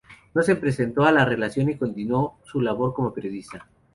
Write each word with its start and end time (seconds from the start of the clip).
No 0.33 0.41
se 0.41 0.55
presentó 0.55 1.03
a 1.05 1.11
la 1.11 1.25
reelección 1.25 1.69
y 1.69 1.77
continuó 1.77 2.39
su 2.43 2.59
labor 2.59 2.95
como 2.95 3.13
periodista. 3.13 3.67